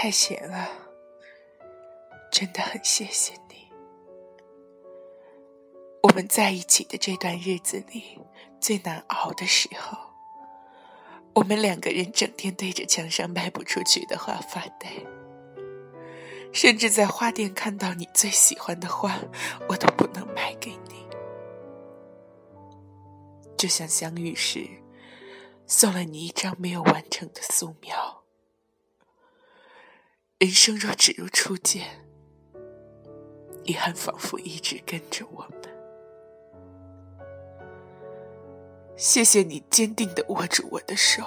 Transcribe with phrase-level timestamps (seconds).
[0.00, 0.68] 太闲了，
[2.30, 3.68] 真的很谢谢你。
[6.04, 8.16] 我们在一起的这段日子里，
[8.60, 9.98] 最难熬的时候，
[11.34, 14.88] 我们两个人整天对着墙上卖不出去的花发呆，
[16.52, 19.18] 甚至在花店看到你最喜欢的花，
[19.68, 21.04] 我都不能买给你。
[23.56, 24.64] 就像相遇时，
[25.66, 28.17] 送了你一张没有完成的素描。
[30.38, 32.06] 人生若只如初见，
[33.64, 35.58] 遗憾仿佛一直跟着我们。
[38.96, 41.24] 谢谢你坚定的握住我的手，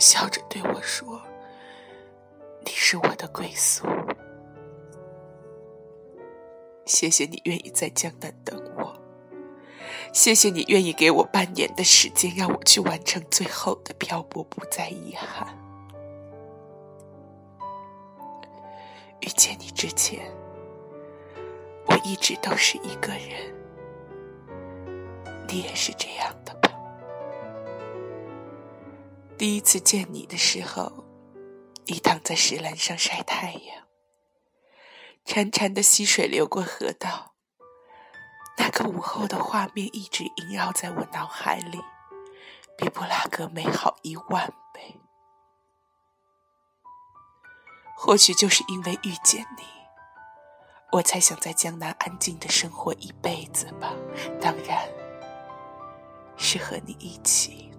[0.00, 1.22] 笑着对我说
[2.66, 3.86] ：“你是我的归宿。”
[6.86, 9.00] 谢谢你愿意在江南等我，
[10.12, 15.67] 谢谢你愿意给我半年的时间，让我去完成最后的漂泊，不再遗憾。
[19.20, 20.32] 遇见你之前，
[21.86, 23.54] 我一直都是一个人。
[25.48, 26.70] 你也是这样的吧？
[29.36, 31.04] 第一次见你的时候，
[31.86, 33.86] 你躺在石栏上晒太阳，
[35.24, 37.34] 潺潺的溪水流过河道。
[38.58, 41.78] 那个午后的画面一直萦绕在我脑海里，
[42.76, 45.00] 比布拉格美好一万倍。
[48.00, 49.64] 或许就是因为遇见你，
[50.92, 53.92] 我才想在江南安静的生活一辈子吧。
[54.40, 54.88] 当然，
[56.36, 57.72] 是和你一起。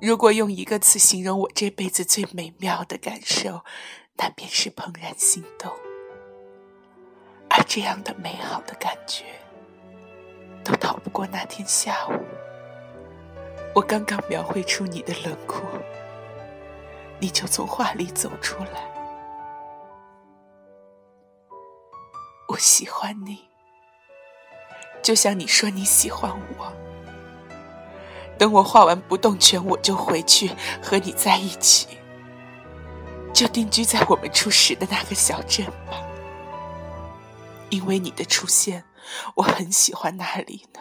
[0.00, 3.64] 如果用一个词形容我这辈子最美妙的感受，
[4.14, 5.72] 那便是怦然心动。
[7.50, 9.24] 而这样的美好的感觉，
[10.62, 12.12] 都逃不过那天下午，
[13.74, 15.64] 我刚刚描绘出你的轮廓。
[17.18, 18.92] 你就从画里走出来。
[22.48, 23.48] 我喜欢你，
[25.02, 26.72] 就像你说你喜欢我。
[28.38, 30.50] 等我画完不动拳，我就回去
[30.82, 31.98] 和你在一起，
[33.32, 36.02] 就定居在我们初识的那个小镇吧。
[37.70, 38.84] 因为你的出现，
[39.36, 40.80] 我很喜欢那里呢，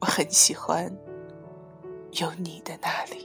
[0.00, 0.94] 我很喜欢
[2.12, 3.15] 有你的那里。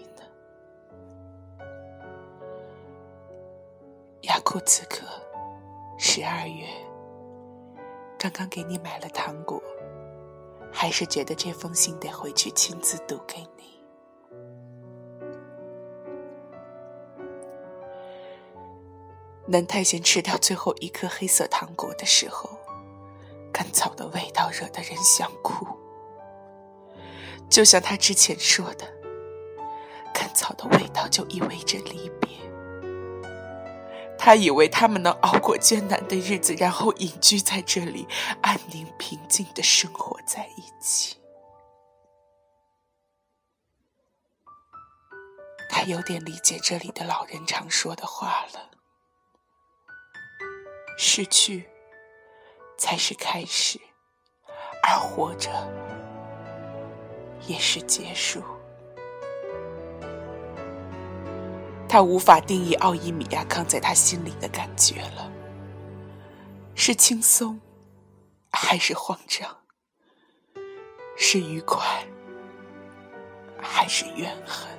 [4.42, 5.06] 库此刻
[5.98, 6.66] 十二月，
[8.18, 9.62] 刚刚给你买了糖果，
[10.72, 13.62] 还是觉得这封信得回去亲自读给你。
[19.48, 22.50] 南太贤吃掉最后一颗黑色糖果的时候，
[23.52, 25.68] 甘草的味道惹得人想哭，
[27.50, 28.86] 就像他之前说的，
[30.14, 32.01] 甘草的味道就意味着离。
[34.24, 38.08] 他以为他们能熬过艰难的日子，然后隐居在这里，
[38.44, 41.18] 安宁平静的生活在一起。
[45.68, 48.70] 他有点理解这里的老人常说的话了：
[51.00, 51.68] 失去
[52.78, 53.82] 才是开始，
[54.84, 55.50] 而活着
[57.48, 58.44] 也是结束。
[61.92, 65.30] 他无法定义奥伊米亚康在他心里的感觉了，
[66.74, 67.60] 是轻松，
[68.50, 69.58] 还是慌张？
[71.18, 71.84] 是愉快，
[73.62, 74.70] 还是怨恨？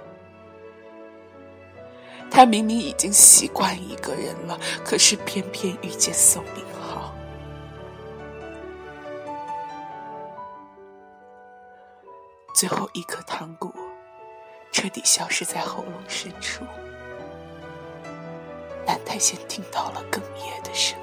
[2.30, 7.14] 他明明已经习惯一个人了，可是偏偏遇见宋明浩，
[12.54, 13.70] 最后一颗糖果
[14.72, 16.64] 彻底消失在喉咙深处。
[19.12, 21.01] 南太贤听到了哽咽的声音。